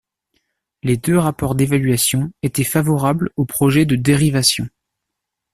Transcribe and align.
Les 0.81 0.97
deux 0.97 1.19
rapports 1.19 1.53
d'évaluation 1.53 2.31
étaient 2.41 2.63
favorables 2.63 3.29
au 3.35 3.45
projet 3.45 3.85
de 3.85 3.95
dérivation. 3.95 4.67